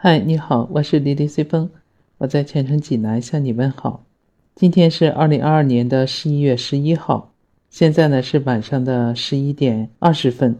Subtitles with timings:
[0.00, 1.70] 嗨，你好，我是李李随风，
[2.18, 4.04] 我在泉城济南向你问好。
[4.54, 7.32] 今天是二零二二年的十一月十一号，
[7.68, 10.56] 现在呢是晚上的十一点二十分。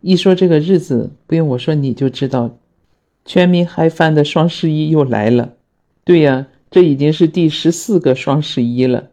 [0.00, 2.58] 一说这个日子，不用我说你就知道，
[3.24, 5.52] 全民嗨翻的双十一又来了。
[6.02, 9.10] 对呀，这已经是第十四个双十一了。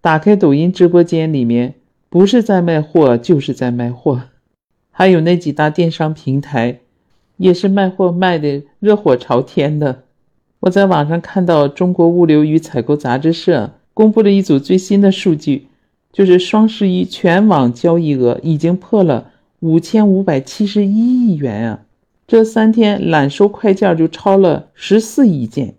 [0.00, 1.74] 打开抖音直播间里面，
[2.08, 4.22] 不是在卖货就是在卖货，
[4.90, 6.80] 还有那几大电商平台。
[7.38, 10.02] 也是卖货卖的热火朝天的。
[10.60, 15.68] 我在网上看到中国物流与采购杂志社公布了一组最新的数据，
[16.12, 21.80] 就是双十一全网交易额已经破了五千五百七十一亿元啊！
[22.26, 25.74] 这三天揽收快件就超了十四亿件，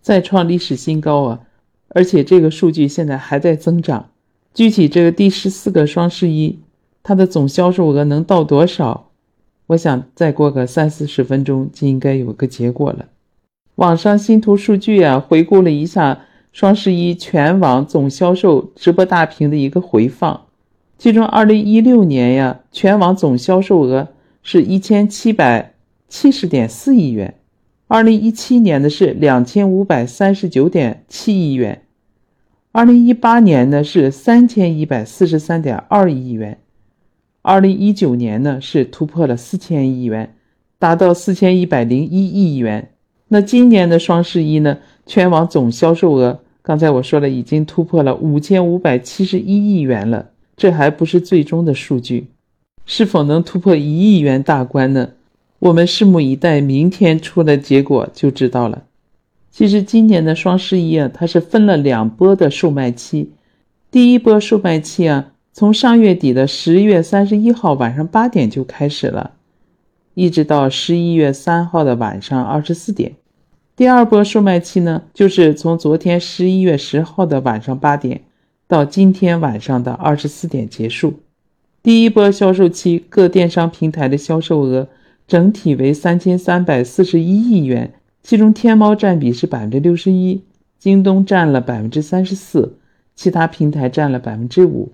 [0.00, 1.40] 再创历史新高啊！
[1.88, 4.10] 而且这个数据现在还在增长。
[4.54, 6.58] 具体这个第十四个双十一，
[7.02, 9.07] 它的总销售额能到多少？
[9.68, 13.06] 我想再过个三四十分钟就应该有个结果了。
[13.76, 16.22] 网上新图数据啊，回顾了一下
[16.52, 20.46] 双十一全网总销售直播大屏的一个回放，
[20.98, 24.08] 其中二零一六年呀，全网总销售额
[24.42, 25.74] 是一千七百
[26.08, 27.34] 七十点四亿元，
[27.86, 31.82] 二零一七年的是两千五百三十九点七亿元，
[32.72, 36.58] 二零一八年呢是三千一百四十三点二亿元。
[37.48, 40.34] 二零一九年呢是突破了四千亿元，
[40.78, 42.90] 达到四千一百零一亿元。
[43.28, 50.28] 那今年的双十一呢，全网总销售额，刚才我说了，已经突破了五千五百七十一亿元了。
[50.58, 52.26] 这还不是最终的数据，
[52.84, 55.12] 是否能突破一亿元大关呢？
[55.60, 58.82] 我们拭目以待，明天出的结果就知道了。
[59.50, 63.30] 其实今年的双十一啊，它是分了两波的售卖期，
[63.90, 65.32] 第一波售卖期啊。
[65.52, 69.32] 从上月底的十月三十一号晚上八点就开始了，
[70.14, 73.14] 一直到十一月三号的晚上二十四点。
[73.74, 78.22] 第二波售卖期呢，就是从昨天十一月十号的晚上八点
[78.66, 81.20] 到今天晚上的二十四点结束。
[81.82, 84.88] 第一波销售期各电商平台的销售额
[85.26, 90.42] 整体为三千三百四十一亿元，其中天猫占比是百分之六十一，
[90.78, 92.76] 京东占了百分之三十四，
[93.14, 94.92] 其他平台占了百分之五。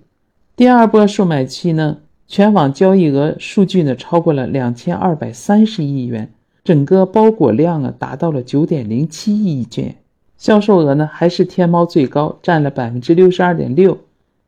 [0.56, 1.98] 第二波售卖期呢，
[2.28, 6.30] 全网交易额数据呢超过了两千二百三十亿元，
[6.62, 9.96] 整个包裹量啊达到了九点零七亿件，
[10.38, 13.98] 销售额呢还是天猫最高，占了百分之六十二点六，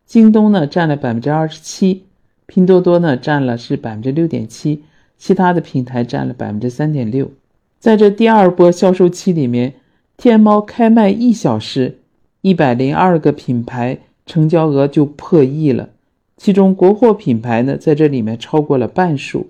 [0.05, 2.05] 京东呢占了百分之二十七，
[2.47, 4.85] 拼多多呢占了是百分之六点七，
[5.19, 7.33] 其他的平台占了百分之三点六。
[7.81, 9.75] 在这第二波销售期里面，
[10.17, 11.99] 天猫开卖一小时，
[12.43, 15.89] 一百零二个品牌成交额就破亿了。
[16.37, 19.49] 其中国货品牌呢，在这里面超过了半数，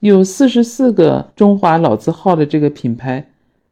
[0.00, 3.28] 有四十四个中华老字号的这个品牌，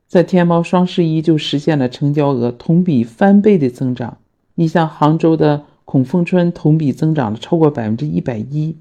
[0.09, 4.17] 在天猫双十一就实现了成交额同比翻倍的增长。
[4.55, 8.77] 你像杭州的孔凤春，同比增长了超过百分之一百一；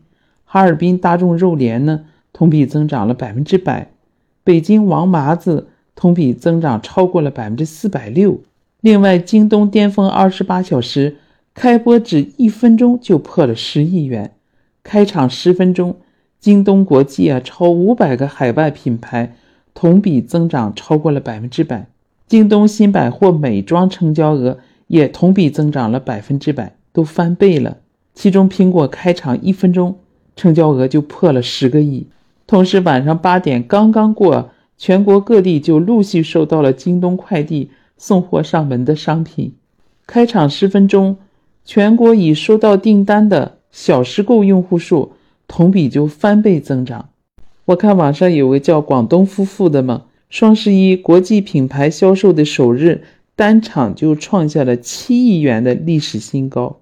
[0.45, 3.89] 哈尔滨大众肉联呢，同比增长了百分之百；
[4.45, 8.39] 北京王麻子同比增长超过了百分之四百六。
[8.79, 11.17] 另外，京东巅峰二十八小时。
[11.55, 14.35] 开播只一分钟就破了十亿元，
[14.83, 15.95] 开场十分钟，
[16.37, 19.37] 京东国际啊超五百个海外品牌
[19.73, 21.87] 同比增长超过了百分之百，
[22.27, 27.77] 京东新百货美妆成交额也同比增长了百分之百，都翻倍了。
[28.13, 29.97] 其中苹果开场一分钟
[30.35, 32.07] 成交额就破了十个亿，
[32.45, 39.55] 同时晚上八点刚刚过，全国各地就陆续收到了京东快递送货上门的商品，
[40.05, 41.17] 开场十分钟。
[41.65, 45.13] 全国已收到订单的小时购用户数
[45.47, 47.09] 同比就翻倍增长。
[47.65, 53.03] 我看网上有个叫广东夫妇的嘛，双十一国际品牌销售的首日
[53.35, 56.79] 单场就创下了七亿元的历史新高，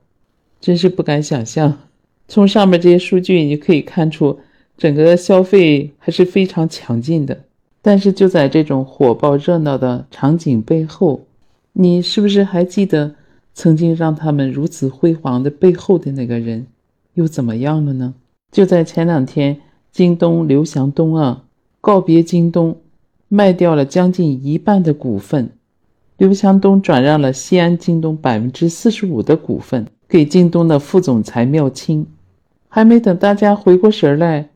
[0.59, 1.79] 真是不敢想象。
[2.27, 4.39] 从上面这些数据你就可以看出，
[4.77, 7.43] 整个消费还是非常强劲的。
[7.81, 11.25] 但是就在这种火爆热闹的场景背后，
[11.73, 13.15] 你是不是还记得？
[13.53, 16.67] 曾经让他们如此辉煌的背后的那个人，
[17.13, 18.15] 又怎么样了呢？
[18.51, 19.61] 就在前两天，
[19.91, 21.43] 京东刘强东啊
[21.81, 22.77] 告别京东，
[23.27, 25.51] 卖掉了将近一半的股份。
[26.17, 32.05] 刘强东转让了西安京东百分之四十五的股份给京东的副总裁缪清。
[32.69, 34.49] 还没等大家回过神来，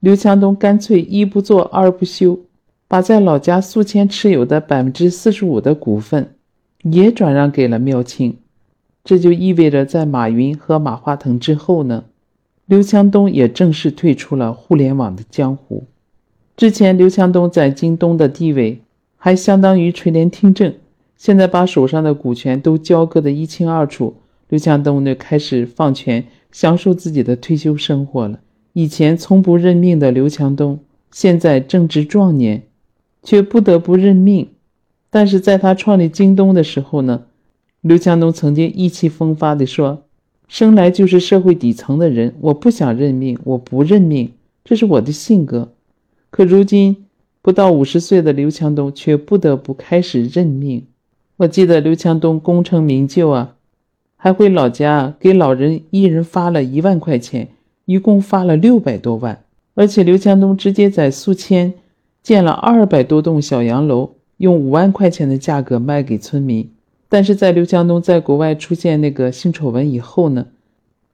[0.00, 2.38] 刘强东干脆一不做二不休，
[2.86, 6.34] 把在老家宿迁持有的百分之四十五的股份
[6.82, 8.36] 也转让给了缪清。
[9.04, 12.04] 这就意味着，在马云和马化腾之后呢，
[12.64, 15.84] 刘强东也正式退出了互联网的江湖。
[16.56, 18.80] 之前，刘强东在京东的地位
[19.18, 20.72] 还相当于垂帘听政。
[21.16, 24.14] 现在把手上的股权都交割的一清二楚，
[24.48, 28.40] 刘强东呢开始放权，享受自己的退休生活了。
[28.72, 30.80] 以前从不认命的刘强东，
[31.10, 32.62] 现在正值壮年，
[33.22, 34.48] 却不得不认命。
[35.10, 37.24] 但是在他创立京东的时候呢，
[37.84, 40.04] 刘强东曾经意气风发地说
[40.48, 44.32] ：“生来就是社会底层的人，我不想认命，我不认命，
[44.64, 45.68] 这是我的性格。”
[46.32, 47.04] 可如今
[47.42, 50.86] 不到五十岁的刘强东却不得不开始认命。
[51.36, 53.56] 我记得刘强东功成名就啊，
[54.16, 57.48] 还回老家给老人一人发了一万块钱，
[57.84, 59.44] 一共发了六百多万。
[59.74, 61.74] 而且刘强东直接在宿迁
[62.22, 64.14] 建了二百多栋小洋楼。
[64.38, 66.68] 用五万块钱的价格卖给村民，
[67.14, 70.48] 但是在刘强东在国外出现那个性丑闻以后呢，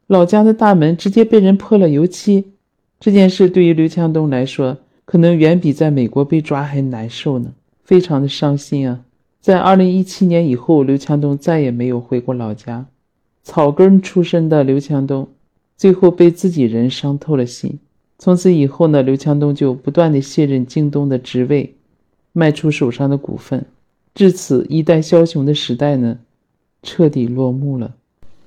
[0.07, 2.47] 老家的大门直接被人泼了油漆。
[2.99, 7.53] 这件事对于刘强东来说，可能远比在美国被抓还难受呢，
[7.85, 9.03] 非常的伤心啊。
[9.43, 12.87] 在二零一七年以后，刘强东再也没有回过老家。
[13.43, 15.29] 草根出身的刘强东，
[15.77, 17.79] 最后被自己人伤透了心。
[18.19, 21.75] 从此以后呢，刘强东就不断的卸任京东的职位。
[22.33, 23.67] 卖出手上的股份，
[24.15, 26.19] 至此一代枭雄的时代呢，
[26.83, 27.95] 彻底落幕了。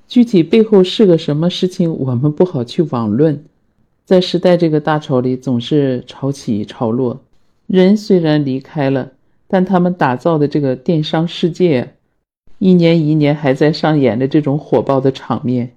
[0.08, 3.44] 具体背后是个什么事情，我们不好去网论。
[4.06, 7.22] 在时代这个大潮里，总是潮起潮落。
[7.66, 9.14] 人虽然离开了，
[9.48, 11.94] 但他们打造的这个电商世界，
[12.60, 15.74] 一年一年还在上演着这种火爆的场面。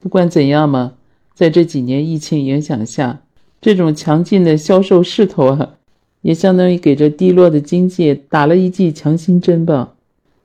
[0.00, 0.94] 不管怎样嘛，
[1.32, 3.20] 在这几年疫情影响下，
[3.60, 5.77] 这种强劲的销售势头啊。
[6.22, 9.94] 也相当于给这低落的经济打了一剂强心针吧，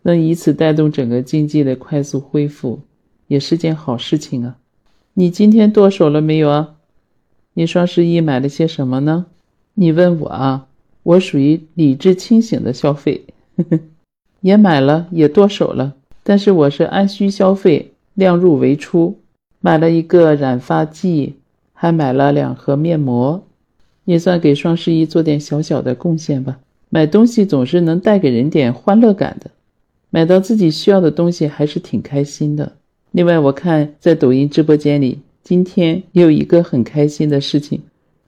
[0.03, 2.81] 能以此带动整个经济的快速恢复，
[3.27, 4.57] 也是件好事情啊。
[5.13, 6.75] 你今天剁手了没有啊？
[7.53, 9.27] 你双十一买了些什么呢？
[9.75, 10.67] 你问我啊，
[11.03, 13.25] 我属于理智清醒的消费，
[14.41, 15.93] 也买了，也剁手了，
[16.23, 19.19] 但是我是按需消费，量入为出，
[19.59, 21.35] 买了一个染发剂，
[21.73, 23.43] 还买了两盒面膜。
[24.05, 26.59] 也算给双十一做点小小的贡献吧。
[26.89, 29.49] 买东西总是能带给人点欢乐感的，
[30.09, 32.73] 买到自己需要的东西还是挺开心的。
[33.11, 37.81] 另外，我看在抖音直播间里，今天也有一个很开心的事情，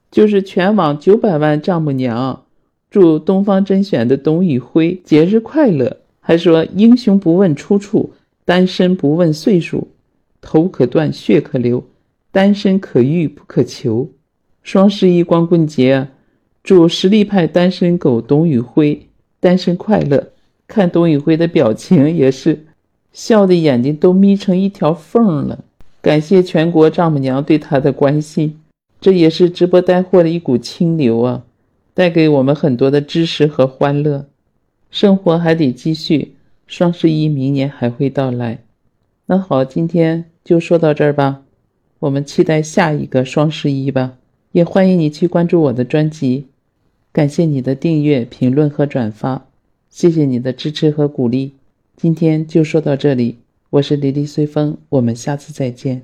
[0.10, 2.44] 就是全网九百万丈母娘
[2.90, 8.12] 祝东方甄选的董宇辉节日快乐，还说英雄不问出处，
[8.46, 9.88] 单身不问岁数，
[10.42, 11.84] 头可断血可流，
[12.32, 14.10] 单身可遇不可求。
[14.66, 16.08] 双十一光棍节，
[16.64, 19.08] 祝实力派单身狗董宇辉
[19.40, 20.32] 单身快乐。
[20.68, 22.66] 看董宇辉的表情，也是
[23.14, 25.64] 笑的眼睛都眯成一条缝了。
[26.02, 28.60] 感谢全国丈母娘对他的关心，
[29.00, 31.44] 这也是直播带货的一股清流啊，
[31.94, 34.26] 带给我们很多的知识和欢乐。
[34.90, 36.34] 生活还得继续，
[36.66, 38.64] 双十一明年还会到来。
[39.28, 41.44] 那好，今天就说到这儿吧，
[42.00, 44.14] 我们期待下一个双十一吧。
[44.56, 46.46] 也欢迎你去关注我的专辑，
[47.12, 49.48] 感谢你的订阅、评论和转发，
[49.90, 51.52] 谢谢你的支持和鼓励。
[51.98, 56.04] 今天就说到这里，我是黎黎随风，我们下次再见。